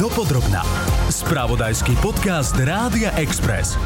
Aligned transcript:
Dopodrobná. 0.00 0.64
Spravodajský 1.12 1.92
podcast 2.00 2.56
Rádia 2.56 3.12
Express. 3.20 3.76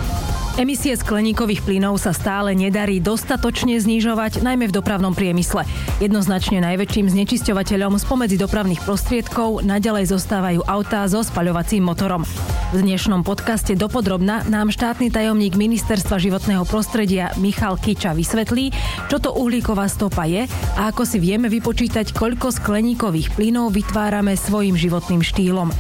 Emisie 0.54 0.94
skleníkových 0.94 1.67
plynov 1.67 1.98
sa 1.98 2.14
stále 2.14 2.54
nedarí 2.54 3.03
dostatočne 3.03 3.74
znižovať, 3.83 4.38
najmä 4.38 4.71
v 4.71 4.77
dopravnom 4.79 5.11
priemysle. 5.11 5.66
Jednoznačne 5.98 6.62
najväčším 6.62 7.11
znečisťovateľom 7.11 7.98
spomedzi 7.98 8.38
dopravných 8.38 8.87
prostriedkov 8.87 9.66
naďalej 9.66 10.14
zostávajú 10.14 10.63
autá 10.63 11.03
so 11.10 11.27
spaľovacím 11.27 11.82
motorom. 11.82 12.22
V 12.71 12.78
dnešnom 12.78 13.26
podcaste 13.26 13.74
Dopodrobna 13.74 14.46
nám 14.46 14.71
štátny 14.71 15.10
tajomník 15.10 15.58
Ministerstva 15.58 16.23
životného 16.23 16.62
prostredia 16.62 17.34
Michal 17.42 17.74
Kiča 17.74 18.15
vysvetlí, 18.15 18.70
čo 19.10 19.19
to 19.19 19.34
uhlíková 19.34 19.91
stopa 19.91 20.30
je 20.30 20.46
a 20.78 20.95
ako 20.95 21.02
si 21.02 21.19
vieme 21.19 21.51
vypočítať, 21.51 22.15
koľko 22.15 22.55
skleníkových 22.55 23.34
plynov 23.34 23.74
vytvárame 23.74 24.38
svojim 24.38 24.78
životným 24.78 25.27
štýlom. 25.27 25.74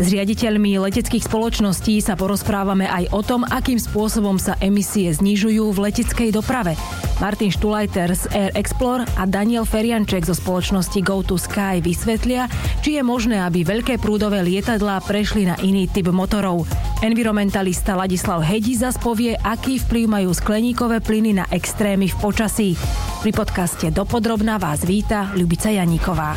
S 0.00 0.08
riaditeľmi 0.08 0.80
leteckých 0.80 1.28
spoločností 1.28 2.00
sa 2.00 2.16
porozprávame 2.16 2.88
aj 2.88 3.12
o 3.12 3.20
tom, 3.20 3.44
akým 3.44 3.76
spôsobom 3.76 4.40
sa 4.40 4.56
emisie 4.64 5.12
znižujú 5.12 5.68
v 5.68 5.78
leteckej 5.90 6.32
doprave. 6.32 6.72
Martin 7.20 7.52
Štulajter 7.52 8.16
z 8.16 8.24
Air 8.32 8.52
Explore 8.56 9.04
a 9.20 9.28
Daniel 9.28 9.68
Ferianček 9.68 10.24
zo 10.24 10.32
spoločnosti 10.32 10.96
Go 11.04 11.20
to 11.20 11.36
Sky 11.36 11.84
vysvetlia, 11.84 12.48
či 12.80 12.96
je 12.98 13.02
možné, 13.04 13.44
aby 13.44 13.68
veľké 13.68 14.00
prúdové 14.00 14.40
lietadlá 14.40 15.04
prešli 15.04 15.44
na 15.44 15.60
iný 15.60 15.86
typ 15.86 16.08
motorov. 16.08 16.64
Environmentalista 17.04 17.92
Ladislav 17.92 18.40
Hedi 18.42 18.74
zas 18.74 18.96
povie, 18.96 19.36
aký 19.38 19.76
vplyv 19.76 20.04
majú 20.08 20.30
skleníkové 20.32 21.04
plyny 21.04 21.36
na 21.36 21.44
extrémy 21.52 22.08
v 22.10 22.16
počasí. 22.16 22.68
Pri 23.20 23.30
podcaste 23.30 23.92
Dopodrobná 23.92 24.56
vás 24.56 24.82
víta 24.82 25.30
Ľubica 25.36 25.68
Janíková. 25.68 26.32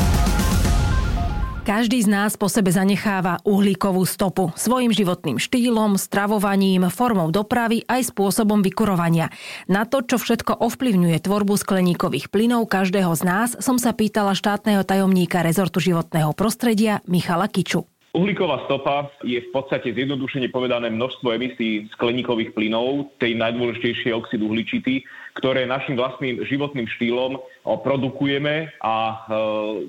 Každý 1.66 2.06
z 2.06 2.14
nás 2.14 2.38
po 2.38 2.46
sebe 2.46 2.70
zanecháva 2.70 3.42
uhlíkovú 3.42 4.06
stopu 4.06 4.54
svojim 4.54 4.94
životným 4.94 5.42
štýlom, 5.42 5.98
stravovaním, 5.98 6.94
formou 6.94 7.34
dopravy 7.34 7.82
aj 7.90 8.14
spôsobom 8.14 8.62
vykurovania. 8.62 9.34
Na 9.66 9.90
to, 9.90 10.06
čo 10.06 10.22
všetko 10.22 10.62
ovplyvňuje 10.62 11.18
tvorbu 11.26 11.58
skleníkových 11.58 12.30
plynov 12.30 12.70
každého 12.70 13.10
z 13.18 13.22
nás, 13.26 13.50
som 13.58 13.82
sa 13.82 13.98
pýtala 13.98 14.38
štátneho 14.38 14.86
tajomníka 14.86 15.42
rezortu 15.42 15.82
životného 15.82 16.38
prostredia 16.38 17.02
Michala 17.10 17.50
Kiču. 17.50 17.90
Uhlíková 18.16 18.64
stopa 18.64 19.12
je 19.28 19.44
v 19.44 19.50
podstate 19.52 19.92
zjednodušene 19.92 20.48
povedané 20.48 20.88
množstvo 20.88 21.36
emisí 21.36 21.84
skleníkových 22.00 22.56
plynov, 22.56 23.12
tej 23.20 23.36
najdôležitejšie 23.36 24.16
oxid 24.16 24.40
uhličitý, 24.40 25.04
ktoré 25.36 25.68
našim 25.68 26.00
vlastným 26.00 26.40
životným 26.48 26.88
štýlom 26.96 27.36
produkujeme 27.84 28.72
a 28.80 28.96
e, 28.96 29.16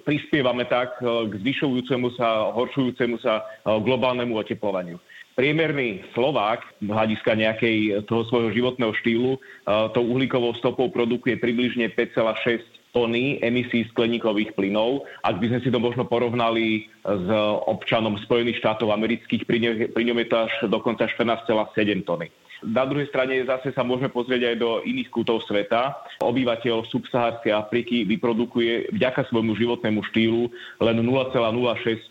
prispievame 0.03 0.67
tak 0.67 0.99
e, 0.99 1.31
k 1.31 1.33
zvyšujúcemu 1.39 2.19
sa, 2.19 2.51
horšujúcemu 2.51 3.17
sa 3.23 3.47
e, 3.63 3.79
globálnemu 3.87 4.35
oteplovaniu. 4.43 4.99
Priemerný 5.39 6.03
Slovák 6.11 6.67
z 6.83 6.91
hľadiska 6.91 7.31
nejakej 7.31 8.11
toho 8.11 8.27
svojho 8.27 8.51
životného 8.57 8.97
štýlu 9.05 9.37
tou 9.69 10.05
uhlíkovou 10.09 10.57
stopou 10.57 10.89
produkuje 10.89 11.37
približne 11.37 11.93
5,6 11.93 12.76
tony 12.97 13.37
emisí 13.45 13.85
skleníkových 13.93 14.57
plynov. 14.57 15.05
Ak 15.21 15.37
by 15.37 15.53
sme 15.53 15.61
si 15.61 15.69
to 15.69 15.77
možno 15.77 16.09
porovnali 16.09 16.89
s 17.05 17.29
občanom 17.69 18.17
Spojených 18.25 18.65
štátov 18.65 18.89
amerických, 18.97 19.45
pri 19.45 20.03
ňom 20.09 20.17
je 20.25 20.29
to 20.33 20.37
až 20.49 20.53
dokonca 20.73 21.05
14,7 21.05 22.09
tony. 22.09 22.33
Na 22.65 22.89
druhej 22.89 23.13
strane 23.13 23.37
zase 23.45 23.69
sa 23.77 23.85
môžeme 23.85 24.09
pozrieť 24.09 24.49
aj 24.49 24.57
do 24.57 24.81
iných 24.81 25.13
kútov 25.13 25.45
sveta. 25.45 25.93
Obyvateľ 26.25 26.89
subsahárskej 26.89 27.53
Afriky 27.53 28.09
vyprodukuje 28.09 28.97
vďaka 28.97 29.29
svojmu 29.29 29.53
životnému 29.61 30.01
štýlu 30.09 30.49
len 30.81 30.97
0,06 31.05 31.37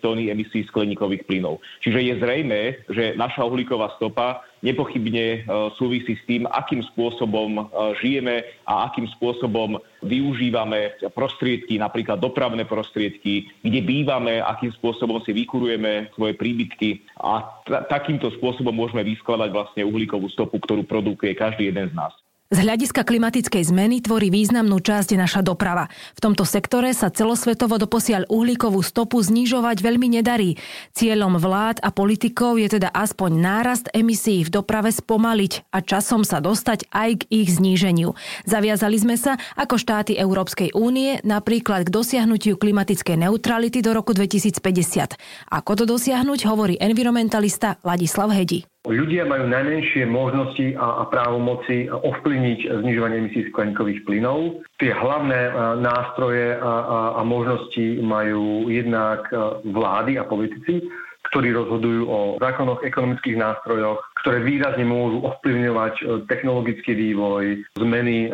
tony 0.06 0.30
emisí 0.30 0.62
skleníkových 0.70 1.26
plynov. 1.26 1.66
Čiže 1.82 1.98
je 1.98 2.14
zrejme, 2.22 2.62
že 2.94 3.18
naša 3.18 3.42
uhlíková 3.42 3.98
stopa 3.98 4.46
nepochybne 4.66 5.26
e, 5.26 5.40
súvisí 5.78 6.18
s 6.18 6.24
tým, 6.26 6.50
akým 6.50 6.82
spôsobom 6.82 7.62
e, 7.62 7.64
žijeme 8.02 8.42
a 8.66 8.90
akým 8.90 9.06
spôsobom 9.14 9.78
využívame 10.02 10.98
prostriedky, 11.14 11.78
napríklad 11.78 12.18
dopravné 12.18 12.66
prostriedky, 12.66 13.46
kde 13.62 13.80
bývame, 13.86 14.42
akým 14.42 14.74
spôsobom 14.82 15.22
si 15.22 15.38
vykurujeme 15.38 16.10
svoje 16.18 16.34
príbytky 16.34 17.06
a 17.22 17.46
t- 17.70 17.78
takýmto 17.94 18.34
spôsobom 18.42 18.74
môžeme 18.74 19.06
vyskladať 19.06 19.54
vlastne 19.54 19.86
uhlíkovú 19.86 20.26
stopu, 20.34 20.58
ktorú 20.58 20.82
produkuje 20.90 21.38
každý 21.38 21.70
jeden 21.70 21.94
z 21.94 21.96
nás. 21.96 22.25
Z 22.54 22.62
hľadiska 22.62 23.02
klimatickej 23.02 23.74
zmeny 23.74 24.06
tvorí 24.06 24.30
významnú 24.30 24.78
časť 24.78 25.18
naša 25.18 25.42
doprava. 25.42 25.90
V 26.14 26.20
tomto 26.22 26.46
sektore 26.46 26.94
sa 26.94 27.10
celosvetovo 27.10 27.82
doposiaľ 27.82 28.30
uhlíkovú 28.30 28.86
stopu 28.86 29.18
znižovať 29.18 29.82
veľmi 29.82 30.22
nedarí. 30.22 30.62
Cieľom 30.94 31.42
vlád 31.42 31.82
a 31.82 31.90
politikov 31.90 32.62
je 32.62 32.78
teda 32.78 32.94
aspoň 32.94 33.32
nárast 33.42 33.90
emisí 33.98 34.46
v 34.46 34.62
doprave 34.62 34.94
spomaliť 34.94 35.74
a 35.74 35.82
časom 35.82 36.22
sa 36.22 36.38
dostať 36.38 36.86
aj 36.94 37.26
k 37.26 37.28
ich 37.34 37.50
zníženiu. 37.50 38.14
Zaviazali 38.46 39.02
sme 39.02 39.18
sa 39.18 39.42
ako 39.58 39.82
štáty 39.82 40.14
Európskej 40.14 40.78
únie 40.78 41.18
napríklad 41.26 41.90
k 41.90 41.90
dosiahnutiu 41.90 42.62
klimatickej 42.62 43.26
neutrality 43.26 43.82
do 43.82 43.90
roku 43.90 44.14
2050. 44.14 45.18
Ako 45.50 45.72
to 45.74 45.90
dosiahnuť, 45.90 46.46
hovorí 46.46 46.78
environmentalista 46.78 47.82
Ladislav 47.82 48.30
Hedi. 48.30 48.75
Ľudia 48.86 49.26
majú 49.26 49.50
najmenšie 49.50 50.06
možnosti 50.06 50.78
a, 50.78 51.02
a 51.02 51.04
právomoci 51.10 51.90
ovplyvniť 51.90 52.86
znižovanie 52.86 53.18
emisí 53.26 53.50
skleníkových 53.50 54.06
plynov. 54.06 54.62
Tie 54.78 54.94
hlavné 54.94 55.42
a, 55.50 55.74
nástroje 55.82 56.54
a, 56.56 56.62
a, 56.62 57.00
a 57.18 57.22
možnosti 57.26 58.00
majú 58.06 58.70
jednak 58.70 59.26
vlády 59.66 60.22
a 60.22 60.24
politici, 60.30 60.86
ktorí 61.34 61.58
rozhodujú 61.58 62.04
o 62.06 62.20
zákonoch, 62.38 62.86
ekonomických 62.86 63.42
nástrojoch, 63.42 63.98
ktoré 64.22 64.46
výrazne 64.46 64.86
môžu 64.86 65.26
ovplyvňovať 65.26 65.94
e, 65.98 66.04
technologický 66.30 66.94
vývoj, 66.94 67.66
zmeny 67.82 68.30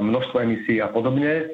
množstva 0.00 0.46
emisí 0.46 0.78
a 0.78 0.86
podobne 0.86 1.50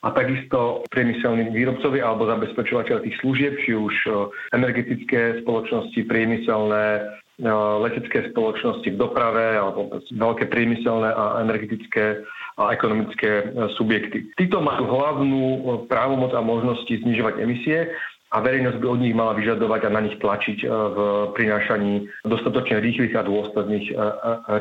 a 0.00 0.08
takisto 0.16 0.80
priemyselní 0.88 1.52
výrobcovia 1.52 2.08
alebo 2.08 2.24
zabezpečovateľ 2.24 3.04
tých 3.04 3.16
služieb, 3.20 3.54
či 3.64 3.76
už 3.76 3.94
e, 4.08 4.10
energetické 4.56 5.44
spoločnosti, 5.44 6.00
priemyselné, 6.08 7.04
E, 7.40 7.48
letecké 7.80 8.28
spoločnosti 8.30 8.84
v 8.92 9.00
doprave 9.00 9.56
alebo 9.56 9.88
veľké 10.12 10.52
priemyselné 10.52 11.08
a 11.08 11.40
energetické 11.40 12.20
a 12.60 12.76
ekonomické 12.76 13.30
e, 13.40 13.44
subjekty. 13.80 14.28
Títo 14.36 14.60
majú 14.60 14.84
hlavnú 14.84 15.44
právomoc 15.88 16.36
a 16.36 16.44
možnosti 16.44 16.92
znižovať 16.92 17.40
emisie 17.40 17.88
a 18.36 18.44
verejnosť 18.44 18.76
by 18.76 18.86
od 18.92 19.00
nich 19.00 19.16
mala 19.16 19.32
vyžadovať 19.40 19.88
a 19.88 19.94
na 19.96 20.00
nich 20.04 20.20
tlačiť 20.20 20.68
v 20.68 20.98
prinášaní 21.32 22.12
dostatočne 22.28 22.78
rýchlych 22.78 23.16
a 23.16 23.26
dôsledných 23.26 23.86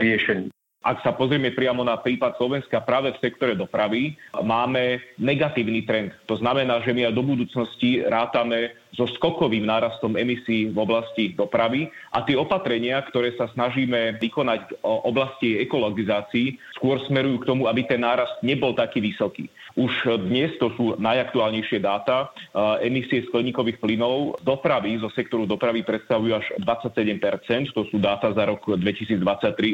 riešení. 0.01 0.50
Ak 0.79 1.03
sa 1.03 1.12
pozrieme 1.12 1.51
priamo 1.51 1.84
na 1.84 2.00
prípad 2.00 2.40
Slovenska 2.40 2.79
práve 2.79 3.12
v 3.12 3.19
sektore 3.19 3.51
dopravy, 3.51 4.16
máme 4.40 5.03
negatívny 5.19 5.84
trend. 5.84 6.16
To 6.31 6.40
znamená, 6.40 6.79
že 6.88 6.95
my 6.95 7.12
aj 7.12 7.19
do 7.19 7.23
budúcnosti 7.28 8.00
rátame 8.07 8.79
so 8.95 9.03
skokovým 9.06 9.68
nárastom 9.68 10.16
emisí 10.16 10.72
v 10.72 10.78
oblasti 10.79 11.35
dopravy 11.35 11.91
a 12.16 12.23
tie 12.23 12.39
opatrenia, 12.39 13.03
ktoré 13.12 13.35
sa 13.35 13.51
snažíme 13.51 14.18
vykonať 14.23 14.59
v 14.72 14.75
oblasti 15.03 15.59
ekologizácií, 15.62 16.56
skôr 16.79 16.97
smerujú 17.06 17.44
k 17.44 17.47
tomu, 17.51 17.68
aby 17.68 17.84
ten 17.85 18.00
nárast 18.00 18.39
nebol 18.39 18.72
taký 18.72 19.03
vysoký. 19.03 19.51
Už 19.78 19.91
dnes 20.25 20.56
to 20.57 20.73
sú 20.73 20.97
najaktuálnejšie 20.97 21.84
dáta. 21.84 22.34
Emisie 22.81 23.28
skleníkových 23.29 23.78
plynov 23.78 24.41
dopravy, 24.41 24.97
zo 24.97 25.12
sektoru 25.13 25.45
dopravy 25.45 25.85
predstavujú 25.85 26.34
až 26.34 26.47
27%, 26.63 27.75
to 27.75 27.85
sú 27.94 28.01
dáta 28.01 28.34
za 28.34 28.47
rok 28.47 28.63
2023 28.66 29.22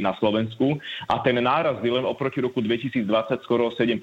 na 0.03 0.11
Slovensku 0.19 0.81
a 1.07 1.19
ten 1.19 1.37
náraz 1.39 1.79
je 1.83 1.91
len 1.91 2.07
oproti 2.07 2.39
roku 2.39 2.63
2020 2.63 3.05
skoro 3.43 3.71
7%, 3.73 3.99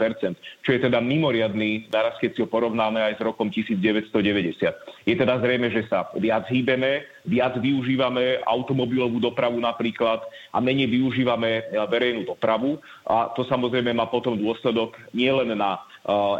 čo 0.62 0.70
je 0.70 0.80
teda 0.80 1.00
mimoriadný 1.00 1.88
náraz, 1.88 2.18
keď 2.20 2.30
si 2.32 2.40
ho 2.44 2.48
porovnáme 2.48 3.00
aj 3.00 3.18
s 3.18 3.20
rokom 3.24 3.48
1990. 3.48 5.08
Je 5.08 5.14
teda 5.16 5.40
zrejme, 5.40 5.72
že 5.72 5.88
sa 5.88 6.08
viac 6.16 6.46
hýbeme, 6.52 7.04
viac 7.26 7.56
využívame 7.58 8.42
automobilovú 8.44 9.22
dopravu 9.22 9.58
napríklad 9.62 10.22
a 10.52 10.58
menej 10.58 10.90
využívame 10.90 11.72
verejnú 11.88 12.26
dopravu 12.26 12.78
a 13.08 13.30
to 13.32 13.46
samozrejme 13.46 13.94
má 13.94 14.06
potom 14.10 14.36
dôsledok 14.36 14.98
nielen 15.14 15.54
na 15.54 15.80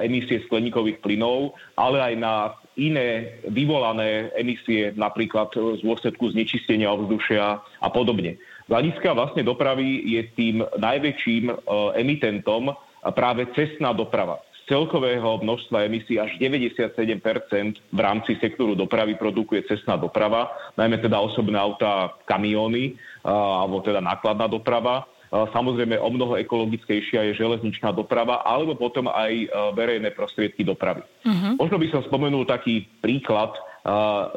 emisie 0.03 0.43
skleníkových 0.47 0.99
plynov, 0.99 1.55
ale 1.79 2.03
aj 2.03 2.15
na 2.19 2.35
iné 2.75 3.39
vyvolané 3.47 4.33
emisie, 4.35 4.97
napríklad 4.97 5.53
z 5.53 5.85
dôsledku 5.85 6.33
znečistenia 6.33 6.89
ovzdušia 6.91 7.61
a 7.61 7.89
podobne. 7.93 8.41
Hľadiska 8.71 9.15
vlastne 9.15 9.43
dopravy 9.43 10.07
je 10.07 10.23
tým 10.39 10.63
najväčším 10.79 11.67
emitentom 11.99 12.75
práve 13.11 13.51
cestná 13.59 13.91
doprava. 13.91 14.39
Z 14.63 14.71
celkového 14.79 15.43
množstva 15.43 15.91
emisí 15.91 16.23
až 16.23 16.39
97% 16.39 17.83
v 17.91 17.99
rámci 17.99 18.39
sektoru 18.39 18.79
dopravy 18.79 19.19
produkuje 19.19 19.67
cestná 19.67 19.99
doprava, 19.99 20.55
najmä 20.79 21.03
teda 21.03 21.19
osobné 21.19 21.59
autá, 21.59 22.15
kamióny, 22.31 22.95
alebo 23.27 23.83
teda 23.83 23.99
nákladná 23.99 24.47
doprava. 24.47 25.11
Samozrejme, 25.33 25.97
o 25.97 26.13
mnoho 26.13 26.37
ekologickejšia 26.37 27.33
je 27.33 27.41
železničná 27.41 27.89
doprava 27.97 28.45
alebo 28.45 28.77
potom 28.77 29.09
aj 29.09 29.33
e, 29.33 29.47
verejné 29.73 30.13
prostriedky 30.13 30.61
dopravy. 30.61 31.01
Uh-huh. 31.25 31.57
Možno 31.57 31.81
by 31.81 31.89
som 31.89 32.05
spomenul 32.05 32.45
taký 32.45 32.85
príklad 33.01 33.57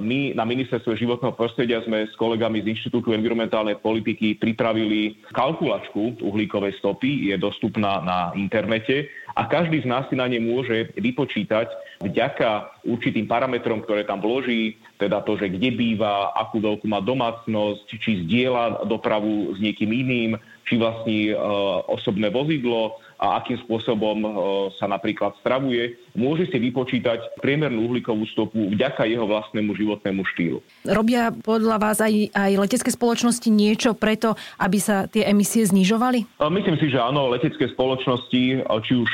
My 0.01 0.33
na 0.33 0.41
ministerstve 0.41 0.97
životného 0.97 1.37
prostredia 1.37 1.77
sme 1.85 2.09
s 2.09 2.17
kolegami 2.17 2.65
z 2.65 2.73
Inštitútu 2.73 3.13
environmentálnej 3.13 3.77
politiky 3.77 4.41
pripravili 4.41 5.21
kalkulačku 5.37 6.17
uhlíkovej 6.17 6.73
stopy, 6.81 7.29
je 7.29 7.37
dostupná 7.37 8.01
na 8.01 8.33
internete 8.33 9.05
a 9.37 9.45
každý 9.45 9.85
z 9.85 9.87
nás 9.91 10.09
si 10.09 10.17
na 10.17 10.25
ne 10.25 10.41
môže 10.41 10.89
vypočítať 10.97 11.69
vďaka 12.01 12.81
určitým 12.89 13.29
parametrom, 13.29 13.85
ktoré 13.85 14.01
tam 14.01 14.17
vloží, 14.17 14.81
teda 14.97 15.21
to, 15.21 15.37
že 15.37 15.53
kde 15.53 15.77
býva, 15.77 16.33
akú 16.33 16.57
veľkú 16.57 16.89
má 16.89 16.97
domácnosť, 17.05 17.85
či 18.01 18.25
zdieľa 18.25 18.89
dopravu 18.89 19.53
s 19.53 19.61
niekým 19.61 19.93
iným, 19.93 20.31
či 20.65 20.81
vlastní 20.81 21.31
e, 21.31 21.35
osobné 21.85 22.33
vozidlo, 22.33 22.97
a 23.15 23.39
akým 23.39 23.59
spôsobom 23.63 24.17
e, 24.21 24.27
sa 24.75 24.91
napríklad 24.91 25.35
stravuje, 25.39 25.95
môže 26.15 26.51
si 26.51 26.57
vypočítať 26.59 27.39
priemernú 27.39 27.87
uhlíkovú 27.91 28.27
stopu 28.31 28.71
vďaka 28.75 29.07
jeho 29.07 29.23
vlastnému 29.23 29.71
životnému 29.75 30.21
štýlu. 30.35 30.59
Robia 30.83 31.31
podľa 31.31 31.77
vás 31.79 31.97
aj, 32.03 32.35
aj 32.35 32.51
letecké 32.59 32.89
spoločnosti 32.91 33.47
niečo 33.47 33.95
preto, 33.95 34.35
aby 34.59 34.77
sa 34.79 35.07
tie 35.07 35.27
emisie 35.27 35.63
znižovali? 35.63 36.39
Myslím 36.51 36.75
si, 36.79 36.91
že 36.91 36.99
áno, 36.99 37.31
letecké 37.31 37.71
spoločnosti, 37.71 38.43
či 38.63 38.93
už 38.93 39.11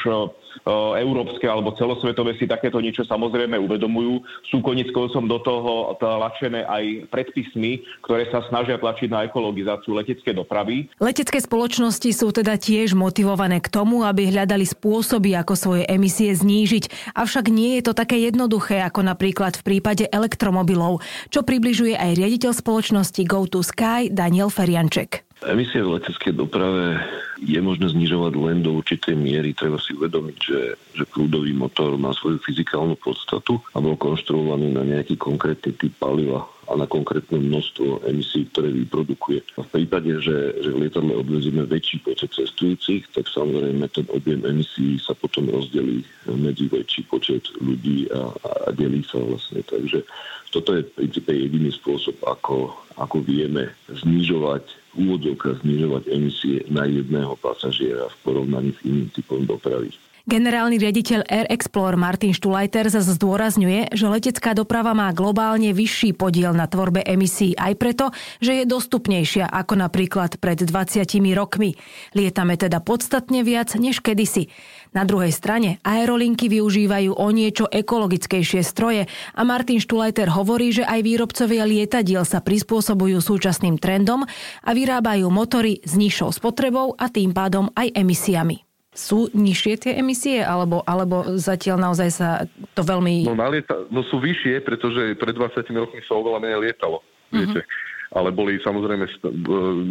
európske 1.01 1.49
alebo 1.49 1.73
celosvetové 1.73 2.37
si 2.37 2.45
takéto 2.45 2.77
niečo 2.77 3.01
samozrejme 3.07 3.57
uvedomujú. 3.57 4.21
Sú 4.49 4.61
konec 4.61 4.93
koncom 4.93 5.25
do 5.25 5.39
toho 5.41 5.97
tlačené 5.97 6.67
aj 6.67 7.09
predpismy, 7.09 7.81
ktoré 8.05 8.29
sa 8.29 8.45
snažia 8.51 8.77
tlačiť 8.77 9.09
na 9.09 9.25
ekologizáciu 9.25 9.97
leteckej 9.97 10.37
dopravy. 10.37 10.91
Letecké 11.01 11.41
spoločnosti 11.41 12.09
sú 12.13 12.29
teda 12.29 12.59
tiež 12.61 12.93
motivované 12.93 13.57
k 13.57 13.71
tomu, 13.73 14.05
aby 14.05 14.29
hľadali 14.29 14.67
spôsoby, 14.67 15.33
ako 15.33 15.53
svoje 15.57 15.83
emisie 15.89 16.29
znížiť. 16.33 17.13
Avšak 17.17 17.49
nie 17.49 17.81
je 17.81 17.89
to 17.89 17.93
také 17.97 18.21
jednoduché, 18.21 18.85
ako 18.85 19.01
napríklad 19.01 19.57
v 19.57 19.65
prípade 19.65 20.05
elektromobilov, 20.13 21.01
čo 21.33 21.41
približuje 21.41 21.97
aj 21.97 22.17
riaditeľ 22.21 22.51
spoločnosti 22.53 23.21
Go 23.25 23.49
to 23.49 23.65
Sky 23.65 24.13
Daniel 24.13 24.53
Ferianček. 24.53 25.30
Emisie 25.41 25.81
v 25.81 25.97
leteckej 25.97 26.37
doprave 26.37 27.01
je 27.41 27.57
možné 27.57 27.89
znižovať 27.89 28.33
len 28.37 28.61
do 28.61 28.77
určitej 28.77 29.17
miery. 29.17 29.57
Treba 29.57 29.81
si 29.81 29.97
uvedomiť, 29.97 30.37
že, 30.37 30.61
že 30.93 31.03
prúdový 31.09 31.57
motor 31.57 31.97
má 31.97 32.13
svoju 32.13 32.37
fyzikálnu 32.45 32.93
podstatu 33.01 33.57
a 33.73 33.81
bol 33.81 33.97
konštruovaný 33.97 34.69
na 34.69 34.85
nejaký 34.85 35.17
konkrétny 35.17 35.73
typ 35.73 35.93
paliva 35.97 36.45
a 36.69 36.77
na 36.77 36.85
konkrétne 36.85 37.41
množstvo 37.41 38.05
emisí, 38.05 38.45
ktoré 38.53 38.69
vyprodukuje. 38.69 39.41
A 39.57 39.65
v 39.65 39.69
prípade, 39.81 40.11
že, 40.21 40.61
že 40.61 40.69
v 40.69 40.87
lietadle 40.87 41.13
odvezíme 41.17 41.65
väčší 41.65 42.05
počet 42.05 42.31
cestujúcich, 42.35 43.09
tak 43.15 43.25
samozrejme 43.27 43.85
ten 43.89 44.05
objem 44.13 44.45
emisí 44.45 45.01
sa 45.01 45.17
potom 45.17 45.49
rozdelí 45.49 46.05
medzi 46.29 46.69
väčší 46.69 47.07
počet 47.09 47.49
ľudí 47.57 48.07
a, 48.13 48.29
a 48.67 48.69
delí 48.75 49.01
sa 49.07 49.17
vlastne. 49.17 49.65
Takže 49.65 50.05
toto 50.53 50.77
je 50.77 50.85
v 50.85 50.93
princípe 50.99 51.31
jediný 51.33 51.71
spôsob, 51.73 52.15
ako, 52.27 52.75
ako 52.99 53.23
vieme 53.23 53.71
znižovať 53.89 54.81
úvodzovka 54.91 55.55
znižovať 55.63 56.03
emisie 56.11 56.67
na 56.67 56.83
jedného 56.83 57.31
pasažiera 57.39 58.11
v 58.11 58.19
porovnaní 58.27 58.75
s 58.75 58.79
iným 58.83 59.07
typom 59.15 59.47
dopravy. 59.47 59.87
Generálny 60.29 60.77
riaditeľ 60.77 61.25
Air 61.25 61.49
Explorer 61.49 61.97
Martin 61.97 62.29
Štulajter 62.29 62.93
zase 62.93 63.17
zdôrazňuje, 63.17 63.97
že 63.97 64.05
letecká 64.05 64.53
doprava 64.53 64.93
má 64.93 65.09
globálne 65.17 65.73
vyšší 65.73 66.13
podiel 66.13 66.53
na 66.53 66.69
tvorbe 66.69 67.01
emisí 67.01 67.57
aj 67.57 67.73
preto, 67.81 68.05
že 68.37 68.61
je 68.61 68.69
dostupnejšia 68.69 69.49
ako 69.49 69.81
napríklad 69.81 70.37
pred 70.37 70.61
20 70.61 71.09
rokmi. 71.33 71.73
Lietame 72.13 72.53
teda 72.53 72.85
podstatne 72.85 73.41
viac 73.41 73.73
než 73.73 74.05
kedysi. 74.05 74.53
Na 74.93 75.09
druhej 75.09 75.33
strane 75.33 75.81
aerolinky 75.81 76.45
využívajú 76.53 77.17
o 77.17 77.27
niečo 77.33 77.65
ekologickejšie 77.65 78.61
stroje 78.61 79.09
a 79.09 79.41
Martin 79.41 79.81
Štulajter 79.81 80.29
hovorí, 80.29 80.69
že 80.69 80.85
aj 80.85 81.01
výrobcovia 81.01 81.65
lietadiel 81.65 82.29
sa 82.29 82.45
prispôsobujú 82.45 83.17
súčasným 83.17 83.81
trendom 83.81 84.21
a 84.61 84.69
vyrábajú 84.69 85.33
motory 85.33 85.81
s 85.81 85.97
nižšou 85.97 86.37
spotrebou 86.37 86.93
a 86.93 87.09
tým 87.09 87.33
pádom 87.33 87.73
aj 87.73 87.89
emisiami. 87.97 88.70
Sú 88.91 89.31
nižšie 89.31 89.73
tie 89.87 89.93
emisie, 89.95 90.43
alebo, 90.43 90.83
alebo 90.83 91.39
zatiaľ 91.39 91.79
naozaj 91.79 92.09
sa 92.11 92.29
to 92.75 92.83
veľmi... 92.83 93.23
No, 93.23 93.39
nalieta, 93.39 93.87
no 93.87 94.03
sú 94.03 94.19
vyššie, 94.19 94.59
pretože 94.67 95.15
pred 95.15 95.31
20 95.31 95.63
rokmi 95.71 96.03
sa 96.03 96.19
oveľa 96.19 96.43
menej 96.43 96.59
lietalo. 96.59 96.99
Uh-huh. 96.99 97.39
Viete 97.39 97.63
ale 98.11 98.27
boli 98.35 98.59
samozrejme 98.59 99.07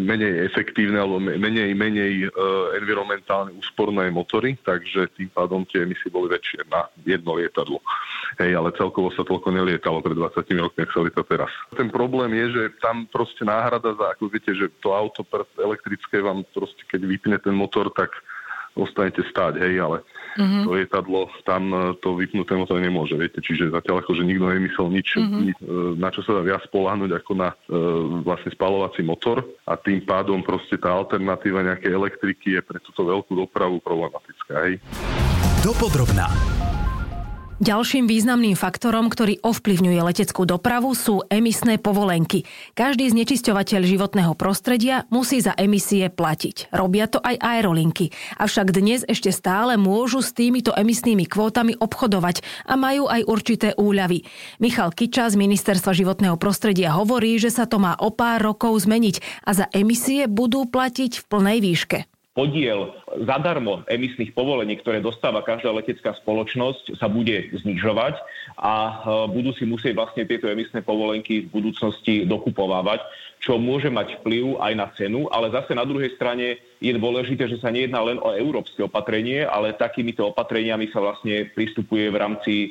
menej 0.04 0.44
efektívne 0.52 1.00
alebo 1.00 1.16
menej, 1.16 1.72
menej 1.72 2.28
uh, 2.28 2.76
environmentálne 2.76 3.56
úsporné 3.56 4.12
motory, 4.12 4.60
takže 4.60 5.08
tým 5.16 5.32
pádom 5.32 5.64
tie 5.64 5.88
emisie 5.88 6.12
boli 6.12 6.28
väčšie 6.28 6.68
na 6.68 6.84
jedno 7.08 7.40
lietadlo. 7.40 7.80
Hej, 8.36 8.60
ale 8.60 8.76
celkovo 8.76 9.08
sa 9.16 9.24
toľko 9.24 9.56
nelietalo 9.56 10.04
pred 10.04 10.20
20 10.20 10.36
rokmi, 10.60 10.80
ak 10.84 10.92
sa 10.92 11.00
lieta 11.00 11.22
teraz. 11.24 11.50
Ten 11.72 11.88
problém 11.88 12.36
je, 12.36 12.46
že 12.60 12.62
tam 12.84 13.08
proste 13.08 13.40
náhrada 13.48 13.96
za, 13.96 14.12
ako 14.12 14.28
viete, 14.28 14.52
že 14.52 14.68
to 14.84 14.92
auto 14.92 15.24
elektrické 15.56 16.20
vám 16.20 16.44
proste, 16.52 16.84
keď 16.92 17.00
vypne 17.08 17.36
ten 17.40 17.56
motor, 17.56 17.88
tak 17.88 18.12
ostanete 18.78 19.22
stáť, 19.26 19.58
hej, 19.58 19.74
ale 19.82 20.02
mm-hmm. 20.38 20.62
to 20.66 20.70
lietadlo 20.74 21.20
tam 21.42 21.62
e, 21.70 21.78
to 21.98 22.14
vypnuté 22.14 22.54
motor 22.54 22.78
nemôže, 22.78 23.18
viete, 23.18 23.42
čiže 23.42 23.72
zatiaľ 23.72 24.02
že 24.06 24.26
nikto 24.26 24.46
nemyslel 24.46 24.88
nič, 24.90 25.08
mm-hmm. 25.16 25.40
nič, 25.46 25.56
na 25.98 26.08
čo 26.10 26.20
sa 26.22 26.38
dá 26.38 26.42
viac 26.46 26.62
spolahnuť 26.66 27.10
ako 27.16 27.32
na 27.34 27.48
e, 27.50 27.56
vlastne 28.22 28.50
spalovací 28.54 29.00
motor 29.02 29.42
a 29.66 29.74
tým 29.74 30.02
pádom 30.04 30.44
proste 30.44 30.78
tá 30.78 30.94
alternatíva 30.94 31.66
nejakej 31.66 31.92
elektriky 31.94 32.58
je 32.58 32.62
pre 32.62 32.78
túto 32.82 33.02
veľkú 33.06 33.32
dopravu 33.34 33.82
problematická, 33.82 34.68
hej. 34.68 34.78
Dopodrobná. 35.60 36.59
Ďalším 37.60 38.08
významným 38.08 38.56
faktorom, 38.56 39.12
ktorý 39.12 39.36
ovplyvňuje 39.44 40.00
leteckú 40.00 40.48
dopravu, 40.48 40.96
sú 40.96 41.20
emisné 41.28 41.76
povolenky. 41.76 42.48
Každý 42.72 43.12
znečisťovateľ 43.12 43.84
životného 43.84 44.32
prostredia 44.32 45.04
musí 45.12 45.44
za 45.44 45.52
emisie 45.60 46.08
platiť. 46.08 46.72
Robia 46.72 47.04
to 47.04 47.20
aj 47.20 47.36
aerolinky. 47.36 48.16
Avšak 48.40 48.72
dnes 48.72 49.04
ešte 49.04 49.28
stále 49.28 49.76
môžu 49.76 50.24
s 50.24 50.32
týmito 50.32 50.72
emisnými 50.72 51.28
kvótami 51.28 51.76
obchodovať 51.76 52.40
a 52.64 52.80
majú 52.80 53.12
aj 53.12 53.28
určité 53.28 53.76
úľavy. 53.76 54.24
Michal 54.56 54.96
Kiča 54.96 55.28
z 55.28 55.36
Ministerstva 55.36 55.92
životného 55.92 56.40
prostredia 56.40 56.96
hovorí, 56.96 57.36
že 57.36 57.52
sa 57.52 57.68
to 57.68 57.76
má 57.76 57.92
o 58.00 58.08
pár 58.08 58.40
rokov 58.40 58.88
zmeniť 58.88 59.44
a 59.44 59.52
za 59.52 59.66
emisie 59.76 60.32
budú 60.32 60.64
platiť 60.64 61.20
v 61.20 61.24
plnej 61.28 61.60
výške 61.60 62.08
podiel 62.40 62.96
zadarmo 63.28 63.84
emisných 63.84 64.32
povolení, 64.32 64.80
ktoré 64.80 65.04
dostáva 65.04 65.44
každá 65.44 65.76
letecká 65.76 66.16
spoločnosť, 66.24 66.96
sa 66.96 67.12
bude 67.12 67.52
znižovať 67.52 68.16
a 68.56 68.72
e, 68.80 68.92
budú 69.28 69.52
si 69.52 69.68
musieť 69.68 69.92
vlastne 69.92 70.24
tieto 70.24 70.48
emisné 70.48 70.80
povolenky 70.80 71.44
v 71.44 71.52
budúcnosti 71.52 72.24
dokupovávať, 72.24 73.04
čo 73.40 73.56
môže 73.56 73.88
mať 73.88 74.20
vplyv 74.20 74.60
aj 74.60 74.72
na 74.76 74.86
cenu, 74.94 75.24
ale 75.32 75.48
zase 75.48 75.72
na 75.72 75.88
druhej 75.88 76.12
strane 76.14 76.60
je 76.76 76.92
dôležité, 76.92 77.48
že 77.48 77.56
sa 77.60 77.72
nejedná 77.72 78.00
len 78.04 78.20
o 78.20 78.36
európske 78.36 78.84
opatrenie, 78.84 79.48
ale 79.48 79.72
takýmito 79.76 80.28
opatreniami 80.28 80.92
sa 80.92 81.00
vlastne 81.00 81.48
pristupuje 81.56 82.12
v 82.12 82.20
rámci 82.20 82.54
e, 82.64 82.68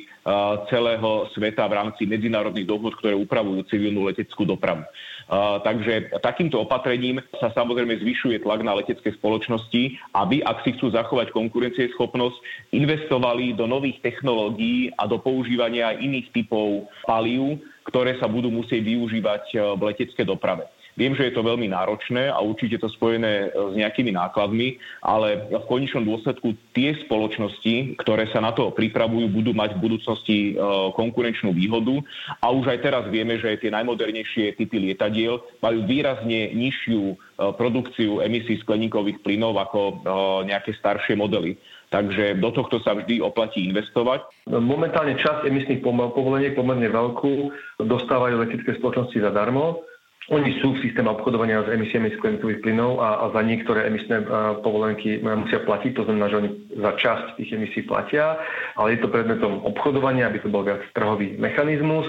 celého 0.70 1.26
sveta, 1.34 1.66
v 1.66 1.74
rámci 1.74 2.06
medzinárodných 2.06 2.70
dohod, 2.70 2.94
ktoré 3.02 3.18
upravujú 3.18 3.66
civilnú 3.66 4.06
leteckú 4.06 4.46
dopravu. 4.46 4.86
Takže 5.30 6.10
takýmto 6.26 6.58
opatrením 6.58 7.22
sa 7.38 7.54
samozrejme 7.54 8.02
zvyšuje 8.02 8.42
tlak 8.42 8.66
na 8.66 8.74
letecké 8.74 9.14
spoločnosti, 9.14 9.94
aby, 10.18 10.42
ak 10.42 10.66
si 10.66 10.74
chcú 10.74 10.90
zachovať 10.90 11.30
konkurencieschopnosť, 11.30 12.34
investovali 12.74 13.54
do 13.54 13.70
nových 13.70 14.02
technológií 14.02 14.90
a 14.98 15.06
do 15.06 15.22
používania 15.22 15.94
iných 15.94 16.34
typov 16.34 16.90
palív, 17.06 17.62
ktoré 17.90 18.16
sa 18.22 18.30
budú 18.30 18.48
musieť 18.48 18.80
využívať 18.80 19.44
e, 19.52 19.56
v 19.74 19.80
leteckej 19.90 20.24
doprave. 20.24 20.70
Viem, 21.00 21.16
že 21.16 21.32
je 21.32 21.34
to 21.34 21.40
veľmi 21.40 21.72
náročné 21.72 22.28
a 22.28 22.44
určite 22.44 22.76
to 22.76 22.92
spojené 22.92 23.48
e, 23.48 23.72
s 23.72 23.74
nejakými 23.80 24.12
nákladmi, 24.12 24.76
ale 25.00 25.48
v 25.48 25.64
konečnom 25.64 26.04
dôsledku 26.04 26.52
tie 26.76 26.92
spoločnosti, 27.08 27.96
ktoré 27.96 28.28
sa 28.28 28.44
na 28.44 28.52
to 28.52 28.68
pripravujú, 28.68 29.32
budú 29.32 29.56
mať 29.56 29.80
v 29.80 29.82
budúcnosti 29.88 30.38
e, 30.52 30.52
konkurenčnú 30.92 31.56
výhodu. 31.56 32.04
A 32.44 32.52
už 32.52 32.76
aj 32.76 32.84
teraz 32.84 33.08
vieme, 33.08 33.40
že 33.40 33.56
tie 33.56 33.72
najmodernejšie 33.72 34.60
typy 34.60 34.92
lietadiel 34.92 35.40
majú 35.64 35.88
výrazne 35.88 36.52
nižšiu 36.52 37.00
e, 37.00 37.14
produkciu 37.56 38.20
emisí 38.20 38.60
skleníkových 38.60 39.24
plynov 39.24 39.56
ako 39.56 40.04
nejaké 40.44 40.76
staršie 40.76 41.16
modely. 41.16 41.56
Takže 41.88 42.38
do 42.38 42.52
tohto 42.52 42.78
sa 42.84 42.92
vždy 42.92 43.24
oplatí 43.24 43.66
investovať. 43.66 44.22
Momentálne 44.46 45.16
časť 45.16 45.48
emisných 45.48 45.80
povoleniek 45.82 46.54
pomerne 46.54 46.86
veľkú 46.86 47.50
dostávajú 47.82 48.36
letecké 48.36 48.78
spoločnosti 48.78 49.18
zadarmo 49.18 49.89
oni 50.28 50.60
sú 50.60 50.76
v 50.76 50.82
systéme 50.84 51.08
obchodovania 51.08 51.64
s 51.64 51.72
emisiami 51.72 52.12
skleníkových 52.20 52.60
plynov 52.60 53.00
a, 53.00 53.24
a 53.24 53.24
za 53.32 53.40
niektoré 53.40 53.88
emisné 53.88 54.20
povolenky 54.60 55.24
musia 55.24 55.64
platiť, 55.64 55.96
to 55.96 56.04
znamená, 56.04 56.28
že 56.28 56.38
oni 56.44 56.50
za 56.76 56.92
časť 56.92 57.26
tých 57.40 57.50
emisí 57.56 57.80
platia, 57.88 58.36
ale 58.76 58.94
je 58.94 59.00
to 59.00 59.08
predmetom 59.08 59.64
obchodovania, 59.64 60.28
aby 60.28 60.44
to 60.44 60.52
bol 60.52 60.60
viac 60.60 60.84
trhový 60.92 61.40
mechanizmus. 61.40 62.06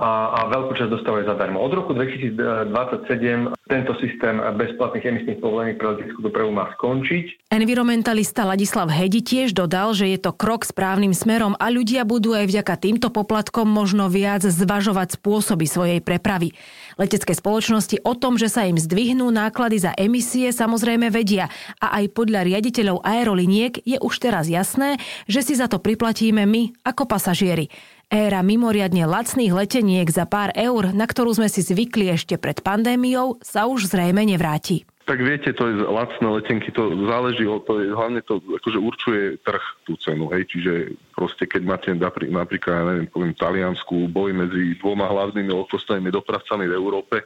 A, 0.00 0.10
a 0.32 0.40
veľkú 0.48 0.72
časť 0.72 0.90
dostávajú 0.90 1.24
zadarmo. 1.28 1.60
Od 1.60 1.72
roku 1.76 1.92
2027 1.92 3.52
tento 3.68 3.92
systém 4.00 4.36
bezplatných 4.36 5.04
emisných 5.04 5.38
povolení 5.40 5.76
pre 5.76 5.96
leteckú 5.96 6.20
dopravu 6.24 6.52
má 6.52 6.72
skončiť. 6.76 7.52
Environmentalista 7.52 8.44
Ladislav 8.44 8.92
Hedi 8.92 9.24
tiež 9.24 9.56
dodal, 9.56 9.96
že 9.96 10.08
je 10.12 10.18
to 10.20 10.32
krok 10.36 10.64
správnym 10.68 11.16
smerom 11.16 11.56
a 11.56 11.72
ľudia 11.72 12.04
budú 12.04 12.36
aj 12.36 12.48
vďaka 12.48 12.74
týmto 12.76 13.08
poplatkom 13.08 13.64
možno 13.68 14.08
viac 14.12 14.44
zvažovať 14.44 15.16
spôsoby 15.20 15.64
svojej 15.68 16.00
prepravy. 16.04 16.52
Letecké 17.00 17.32
spoločnosti 17.32 18.00
o 18.04 18.12
tom, 18.12 18.36
že 18.36 18.52
sa 18.52 18.68
im 18.68 18.76
zdvihnú 18.76 19.28
náklady 19.32 19.80
za 19.80 19.92
emisie, 19.96 20.52
samozrejme 20.52 21.08
vedia 21.08 21.48
a 21.80 22.02
aj 22.02 22.12
podľa 22.12 22.44
riaditeľov 22.44 23.04
aeroliniek 23.04 23.80
je 23.84 23.96
už 23.96 24.14
teraz 24.20 24.48
jasné, 24.52 25.00
že 25.24 25.40
si 25.40 25.56
za 25.56 25.68
to 25.68 25.80
priplatíme 25.80 26.44
my 26.44 26.76
ako 26.84 27.08
pasažieri. 27.08 27.72
Éra 28.12 28.44
mimoriadne 28.44 29.08
lacných 29.08 29.56
leteniek 29.56 30.04
za 30.12 30.28
pár 30.28 30.52
eur, 30.52 30.92
na 30.92 31.08
ktorú 31.08 31.32
sme 31.32 31.48
si 31.48 31.64
zvykli 31.64 32.12
ešte 32.12 32.36
pred 32.36 32.60
pandémiou, 32.60 33.40
sa 33.40 33.64
už 33.64 33.88
zrejme 33.88 34.20
nevráti. 34.28 34.84
Tak 35.08 35.16
viete, 35.16 35.56
to 35.56 35.64
je 35.72 35.80
lacné 35.80 36.28
letenky, 36.28 36.68
to 36.76 36.92
záleží 37.08 37.48
to, 37.48 37.72
hlavne 37.72 38.20
to 38.20 38.44
akože 38.60 38.78
určuje 38.84 39.22
trh 39.40 39.64
tú 39.88 39.96
cenu, 39.96 40.28
hej, 40.28 40.44
čiže 40.44 40.92
proste 41.16 41.48
keď 41.48 41.62
máte 41.64 41.88
napríklad, 41.96 42.72
ja 42.76 42.84
neviem, 42.84 43.08
poviem 43.08 43.32
Taliansku, 43.32 44.12
boj 44.12 44.36
medzi 44.36 44.76
dvoma 44.76 45.08
hlavnými 45.08 45.48
low-costovými 45.48 46.12
dopravcami 46.12 46.68
v 46.68 46.76
Európe, 46.76 47.24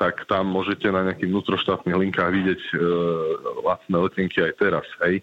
tak 0.00 0.24
tam 0.32 0.48
môžete 0.48 0.88
na 0.88 1.12
nejakých 1.12 1.28
vnútroštátnych 1.28 1.92
linkách 2.08 2.30
vidieť 2.32 2.60
e, 2.72 2.74
lacné 3.68 3.96
letenky 4.00 4.40
aj 4.48 4.52
teraz, 4.56 4.88
hej 5.04 5.20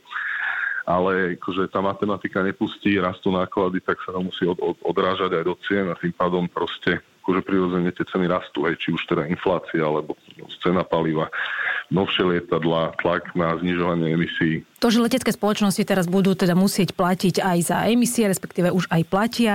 ale 0.90 1.38
akože 1.38 1.70
tá 1.70 1.86
matematika 1.86 2.42
nepustí, 2.42 2.98
rastú 2.98 3.30
náklady, 3.30 3.78
tak 3.86 4.02
sa 4.02 4.10
to 4.10 4.26
musí 4.26 4.50
od, 4.50 4.58
od, 4.58 4.74
odrážať 4.82 5.38
aj 5.38 5.44
do 5.46 5.56
cien 5.62 5.86
a 5.86 5.94
tým 5.94 6.10
pádom 6.18 6.50
proste 6.50 7.06
akože 7.22 7.46
prirodzene 7.46 7.94
tie 7.94 8.10
ceny 8.10 8.26
rastú, 8.26 8.66
aj 8.66 8.74
či 8.82 8.98
už 8.98 9.06
teda 9.06 9.30
inflácia 9.30 9.86
alebo 9.86 10.18
cena 10.58 10.82
paliva, 10.82 11.30
novšie 11.90 12.24
lietadla, 12.26 12.94
tlak 13.02 13.34
na 13.34 13.58
znižovanie 13.58 14.14
emisí. 14.14 14.64
To, 14.80 14.94
že 14.94 15.04
letecké 15.04 15.34
spoločnosti 15.34 15.82
teraz 15.84 16.06
budú 16.06 16.38
teda 16.38 16.54
musieť 16.54 16.94
platiť 16.96 17.42
aj 17.42 17.58
za 17.66 17.78
emisie, 17.90 18.30
respektíve 18.30 18.72
už 18.72 18.88
aj 18.94 19.02
platia, 19.10 19.54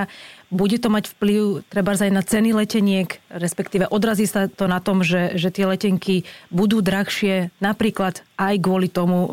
bude 0.53 0.77
to 0.77 0.93
mať 0.93 1.09
vplyv 1.17 1.65
treba 1.67 1.97
aj 1.97 2.11
na 2.13 2.21
ceny 2.21 2.53
leteniek, 2.53 3.09
respektíve 3.33 3.89
odrazí 3.89 4.29
sa 4.29 4.45
to 4.45 4.69
na 4.69 4.77
tom, 4.77 5.01
že, 5.01 5.33
že 5.35 5.49
tie 5.49 5.65
letenky 5.65 6.23
budú 6.53 6.79
drahšie 6.85 7.49
napríklad 7.57 8.21
aj 8.37 8.55
kvôli 8.61 8.87
tomu, 8.91 9.25
e, 9.25 9.29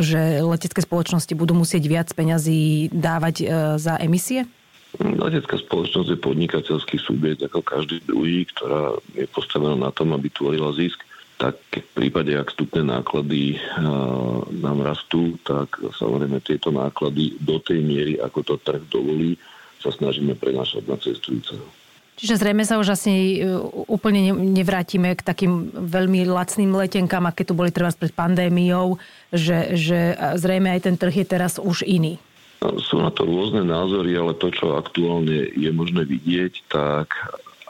že 0.00 0.40
letecké 0.40 0.80
spoločnosti 0.80 1.36
budú 1.36 1.52
musieť 1.52 1.84
viac 1.84 2.08
peňazí 2.16 2.88
dávať 2.90 3.34
e, 3.42 3.46
za 3.76 4.00
emisie? 4.00 4.48
Letecká 5.00 5.56
spoločnosť 5.56 6.08
je 6.12 6.18
podnikateľský 6.20 7.00
subjekt 7.00 7.40
ako 7.48 7.64
každý 7.64 8.04
druhý, 8.04 8.44
ktorá 8.52 8.92
je 9.16 9.24
postavená 9.24 9.88
na 9.88 9.90
tom, 9.92 10.12
aby 10.12 10.28
tvorila 10.28 10.68
zisk. 10.76 11.00
Tak 11.42 11.58
v 11.74 11.90
prípade, 11.98 12.38
ak 12.38 12.54
vstupné 12.54 12.86
náklady 12.86 13.58
nám 14.62 14.78
rastú, 14.86 15.34
tak 15.42 15.74
samozrejme 15.98 16.38
tieto 16.38 16.70
náklady 16.70 17.34
do 17.42 17.58
tej 17.58 17.82
miery, 17.82 18.14
ako 18.22 18.46
to 18.46 18.54
trh 18.62 18.78
dovolí, 18.86 19.34
sa 19.82 19.90
snažíme 19.90 20.38
prenášať 20.38 20.86
na 20.86 20.94
cestujúceho. 20.94 21.66
Čiže 22.14 22.38
zrejme 22.38 22.62
sa 22.62 22.78
už 22.78 22.94
asi 22.94 23.42
e, 23.42 23.50
úplne 23.90 24.30
nevrátime 24.30 25.18
k 25.18 25.26
takým 25.26 25.74
veľmi 25.74 26.22
lacným 26.30 26.70
letenkám, 26.70 27.26
aké 27.26 27.42
tu 27.42 27.58
boli 27.58 27.74
teraz 27.74 27.98
pred 27.98 28.14
pandémiou, 28.14 29.02
že, 29.34 29.74
že 29.74 30.14
zrejme 30.38 30.70
aj 30.70 30.86
ten 30.86 30.94
trh 30.94 31.10
je 31.10 31.26
teraz 31.26 31.58
už 31.58 31.82
iný. 31.82 32.22
Sú 32.86 33.02
na 33.02 33.10
to 33.10 33.26
rôzne 33.26 33.66
názory, 33.66 34.14
ale 34.14 34.38
to, 34.38 34.54
čo 34.54 34.78
aktuálne 34.78 35.50
je 35.50 35.70
možné 35.74 36.06
vidieť, 36.06 36.70
tak 36.70 37.10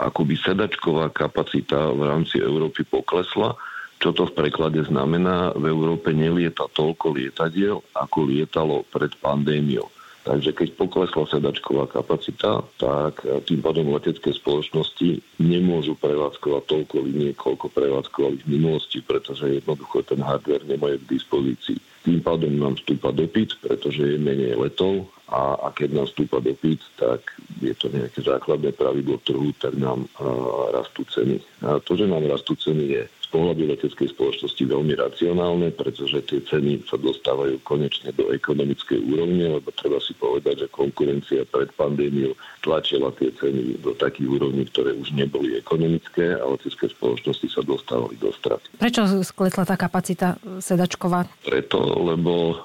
akoby 0.01 0.39
sedačková 0.41 1.13
kapacita 1.13 1.93
v 1.93 2.09
rámci 2.09 2.41
Európy 2.41 2.87
poklesla. 2.87 3.57
Čo 4.03 4.11
to 4.11 4.27
v 4.27 4.35
preklade 4.35 4.83
znamená? 4.83 5.55
V 5.55 5.71
Európe 5.71 6.11
nelieta 6.11 6.67
toľko 6.75 7.15
lietadiel, 7.15 7.79
ako 7.95 8.19
lietalo 8.27 8.83
pred 8.91 9.15
pandémiou. 9.23 9.87
Takže 10.23 10.55
keď 10.55 10.69
poklesla 10.79 11.27
sedačková 11.27 11.91
kapacita, 11.91 12.63
tak 12.79 13.27
tým 13.43 13.59
pádom 13.59 13.91
letecké 13.91 14.31
spoločnosti 14.31 15.19
nemôžu 15.43 15.99
prevádzkovať 15.99 16.63
toľko 16.63 16.97
linie, 17.03 17.35
koľko 17.35 17.67
prevádzkovali 17.75 18.47
v 18.47 18.51
minulosti, 18.55 19.03
pretože 19.03 19.51
jednoducho 19.51 20.07
ten 20.07 20.23
hardware 20.23 20.63
nemajú 20.63 21.03
k 21.03 21.11
dispozícii. 21.19 21.79
Tým 22.07 22.23
pádom 22.23 22.55
nám 22.55 22.79
vstúpa 22.79 23.11
dopyt, 23.11 23.59
pretože 23.63 24.15
je 24.15 24.19
menej 24.19 24.55
letov 24.55 25.11
a, 25.33 25.57
a 25.65 25.69
keď 25.73 25.97
nám 25.97 26.07
vstúpa 26.13 26.45
dopyt, 26.45 26.85
tak 27.01 27.25
je 27.65 27.73
to 27.73 27.89
nejaké 27.89 28.21
základné 28.21 28.77
pravidlo 28.77 29.17
trhu, 29.25 29.57
tak 29.57 29.73
nám 29.81 30.05
a, 30.21 30.29
rastú 30.77 31.09
ceny. 31.09 31.41
A 31.65 31.81
to, 31.81 31.97
že 31.97 32.05
nám 32.05 32.29
rastú 32.29 32.53
ceny 32.53 32.85
je 33.01 33.03
pohľadu 33.33 33.65
leteckej 33.73 34.13
spoločnosti 34.13 34.61
veľmi 34.61 34.93
racionálne, 34.93 35.73
pretože 35.73 36.21
tie 36.29 36.45
ceny 36.45 36.85
sa 36.85 37.01
dostávajú 37.01 37.57
konečne 37.65 38.13
do 38.13 38.29
ekonomickej 38.29 39.01
úrovne, 39.01 39.57
lebo 39.57 39.73
treba 39.73 39.97
si 40.05 40.13
povedať, 40.21 40.69
že 40.69 40.69
konkurencia 40.69 41.49
pred 41.49 41.73
pandémiou 41.73 42.37
tlačila 42.61 43.09
tie 43.17 43.33
ceny 43.33 43.81
do 43.81 43.97
takých 43.97 44.29
úrovní, 44.29 44.69
ktoré 44.69 44.93
už 44.93 45.17
neboli 45.17 45.57
ekonomické 45.57 46.37
a 46.37 46.45
letecké 46.45 46.93
spoločnosti 46.93 47.49
sa 47.49 47.65
dostávali 47.65 48.21
do 48.21 48.29
straty. 48.37 48.69
Prečo 48.77 49.09
sklesla 49.25 49.65
tá 49.65 49.81
kapacita 49.81 50.37
sedačková? 50.61 51.25
Preto, 51.43 51.81
lebo 52.05 52.61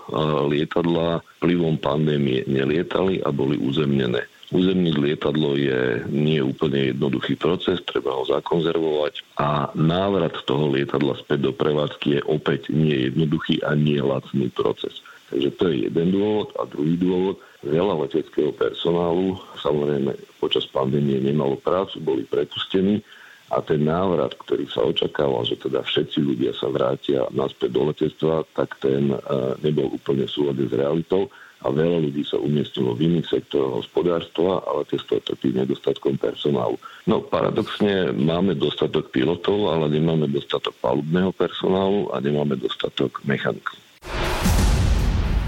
lietadla 0.51 1.23
vplyvom 1.39 1.79
pandémie 1.79 2.43
nelietali 2.43 3.23
a 3.23 3.31
boli 3.31 3.55
uzemnené. 3.55 4.27
Uzemniť 4.47 4.95
lietadlo 4.95 5.59
je 5.59 6.07
nie 6.07 6.39
úplne 6.39 6.95
jednoduchý 6.95 7.35
proces, 7.35 7.83
treba 7.83 8.15
ho 8.15 8.23
zakonzervovať 8.23 9.35
a 9.35 9.75
návrat 9.75 10.39
toho 10.47 10.71
lietadla 10.71 11.19
späť 11.19 11.51
do 11.51 11.51
prevádzky 11.51 12.07
je 12.15 12.21
opäť 12.31 12.71
nie 12.71 13.11
jednoduchý 13.11 13.59
a 13.67 13.75
nie 13.75 13.99
lacný 13.99 14.47
proces. 14.55 15.03
Takže 15.27 15.51
to 15.59 15.63
je 15.67 15.75
jeden 15.91 16.15
dôvod. 16.15 16.55
A 16.55 16.63
druhý 16.63 16.95
dôvod, 16.95 17.43
veľa 17.59 18.07
leteckého 18.07 18.55
personálu, 18.55 19.35
samozrejme 19.59 20.15
počas 20.39 20.63
pandémie 20.71 21.19
nemalo 21.19 21.59
prácu, 21.59 21.99
boli 21.99 22.23
prepustení 22.23 23.03
a 23.51 23.59
ten 23.59 23.83
návrat, 23.83 24.31
ktorý 24.47 24.67
sa 24.71 24.87
očakával, 24.87 25.43
že 25.43 25.59
teda 25.59 25.83
všetci 25.83 26.23
ľudia 26.23 26.51
sa 26.55 26.71
vrátia 26.71 27.27
naspäť 27.35 27.69
do 27.75 27.91
letectva, 27.91 28.47
tak 28.55 28.79
ten 28.79 29.11
uh, 29.11 29.55
nebol 29.59 29.91
úplne 29.91 30.23
v 30.23 30.31
súlade 30.31 30.63
s 30.67 30.71
realitou 30.71 31.27
a 31.63 31.73
veľa 31.73 32.05
ľudí 32.09 32.21
sa 32.21 32.37
umiestnilo 32.37 32.93
v 32.93 33.09
iných 33.09 33.27
sektoroch 33.27 33.81
hospodárstva, 33.81 34.61
ale 34.65 34.85
testo 34.85 35.17
trpí 35.17 35.53
nedostatkom 35.55 36.19
personálu. 36.21 36.77
No 37.09 37.23
paradoxne 37.23 38.13
máme 38.13 38.53
dostatok 38.53 39.09
pilotov, 39.09 39.73
ale 39.73 39.89
nemáme 39.89 40.29
dostatok 40.29 40.75
palubného 40.77 41.33
personálu 41.33 42.13
a 42.13 42.21
nemáme 42.21 42.59
dostatok 42.59 43.23
mechanikov. 43.25 43.79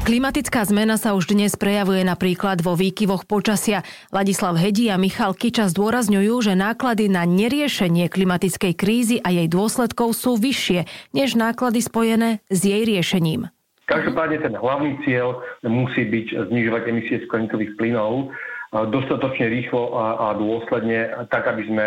Klimatická 0.10 0.66
zmena 0.66 0.98
sa 0.98 1.14
už 1.14 1.30
dnes 1.30 1.54
prejavuje 1.54 2.02
napríklad 2.02 2.66
vo 2.66 2.74
výkyvoch 2.74 3.30
počasia. 3.30 3.86
Ladislav 4.10 4.58
Hedi 4.58 4.90
a 4.90 4.98
Michal 4.98 5.38
Kiča 5.38 5.70
zdôrazňujú, 5.70 6.50
že 6.50 6.58
náklady 6.58 7.14
na 7.14 7.30
neriešenie 7.30 8.10
klimatickej 8.10 8.74
krízy 8.74 9.22
a 9.22 9.30
jej 9.30 9.46
dôsledkov 9.46 10.18
sú 10.18 10.34
vyššie 10.42 10.90
než 11.14 11.38
náklady 11.38 11.86
spojené 11.86 12.42
s 12.50 12.60
jej 12.66 12.90
riešením. 12.90 13.54
Každopádne 13.90 14.38
ten 14.46 14.54
hlavný 14.54 15.02
cieľ 15.02 15.42
musí 15.66 16.06
byť 16.06 16.54
znižovať 16.54 16.84
emisie 16.86 17.18
skleníkových 17.26 17.74
plynov 17.76 18.30
dostatočne 18.70 19.50
rýchlo 19.50 19.98
a, 19.98 20.30
a 20.30 20.38
dôsledne, 20.38 21.26
tak 21.34 21.50
aby 21.50 21.66
sme 21.66 21.86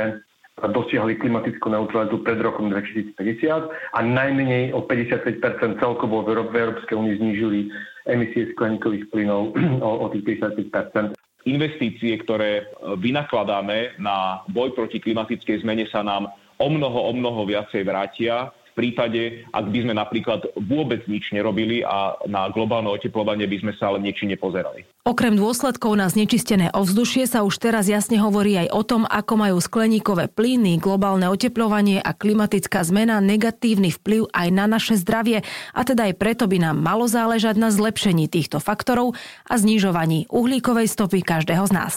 dosiahli 0.60 1.16
klimatickú 1.16 1.70
neutralitu 1.70 2.20
pred 2.20 2.42
rokom 2.42 2.68
2050 2.68 3.70
a 3.70 3.98
najmenej 4.02 4.76
o 4.76 4.84
55 4.84 5.80
celkovo 5.80 6.26
v 6.26 6.52
Európskej 6.52 6.92
únii 6.98 7.18
znížili 7.18 7.72
emisie 8.10 8.52
skleníkových 8.52 9.08
plynov 9.14 9.56
o, 9.86 9.90
o 10.02 10.06
tých 10.10 10.26
55 10.42 11.16
Investície, 11.42 12.22
ktoré 12.22 12.70
vynakladáme 13.02 13.98
na 13.98 14.46
boj 14.46 14.78
proti 14.78 15.02
klimatickej 15.02 15.66
zmene 15.66 15.90
sa 15.90 16.06
nám 16.06 16.30
o 16.62 16.68
mnoho, 16.70 17.10
o 17.10 17.12
mnoho 17.18 17.42
viacej 17.42 17.82
vrátia 17.82 18.54
v 18.72 18.88
prípade, 18.88 19.44
ak 19.52 19.68
by 19.68 19.78
sme 19.84 19.92
napríklad 19.92 20.48
vôbec 20.56 21.04
nič 21.04 21.28
nerobili 21.36 21.84
a 21.84 22.16
na 22.24 22.48
globálne 22.48 22.88
oteplovanie 22.88 23.44
by 23.44 23.60
sme 23.60 23.72
sa 23.76 23.92
ale 23.92 24.00
niečo 24.00 24.24
nepozerali. 24.24 24.88
Okrem 25.04 25.36
dôsledkov 25.36 25.92
na 26.00 26.08
znečistené 26.08 26.72
ovzdušie 26.72 27.28
sa 27.28 27.44
už 27.44 27.60
teraz 27.60 27.90
jasne 27.90 28.16
hovorí 28.16 28.56
aj 28.56 28.68
o 28.72 28.82
tom, 28.86 29.02
ako 29.04 29.34
majú 29.36 29.58
skleníkové 29.60 30.32
plyny, 30.32 30.80
globálne 30.80 31.28
oteplovanie 31.28 32.00
a 32.00 32.16
klimatická 32.16 32.80
zmena 32.80 33.20
negatívny 33.20 33.92
vplyv 33.92 34.32
aj 34.32 34.48
na 34.48 34.64
naše 34.64 34.96
zdravie 34.96 35.44
a 35.76 35.80
teda 35.84 36.08
aj 36.08 36.14
preto 36.16 36.48
by 36.48 36.62
nám 36.62 36.80
malo 36.80 37.04
záležať 37.04 37.60
na 37.60 37.68
zlepšení 37.68 38.30
týchto 38.30 38.56
faktorov 38.56 39.12
a 39.44 39.54
znižovaní 39.60 40.30
uhlíkovej 40.32 40.88
stopy 40.88 41.20
každého 41.20 41.68
z 41.68 41.72
nás. 41.76 41.94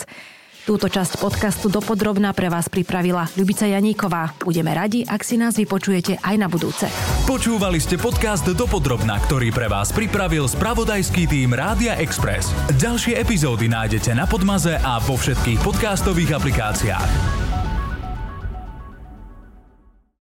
Túto 0.66 0.90
časť 0.90 1.22
podcastu 1.22 1.70
dopodrobná 1.70 2.34
pre 2.34 2.50
vás 2.50 2.66
pripravila 2.74 3.30
Ľubica 3.38 3.70
Janíková. 3.70 4.34
Budeme 4.42 4.74
radi, 4.74 5.06
ak 5.06 5.22
si 5.22 5.38
nás 5.38 5.54
vypočujete 5.62 6.18
aj 6.26 6.36
na 6.42 6.50
budúce. 6.50 6.90
Počúvali 7.30 7.78
ste 7.78 8.02
podcast 8.02 8.50
Dopodrobná, 8.50 9.22
ktorý 9.30 9.54
pre 9.54 9.70
vás 9.70 9.94
pripravil 9.94 10.50
spravodajský 10.50 11.30
tým 11.30 11.54
Rádia 11.54 12.02
Express. 12.02 12.50
Ďalšie 12.82 13.14
epizódy 13.14 13.70
nájdete 13.70 14.18
na 14.18 14.26
Podmaze 14.26 14.82
a 14.82 14.98
vo 15.06 15.14
všetkých 15.14 15.62
podcastových 15.62 16.34
aplikáciách. 16.34 17.55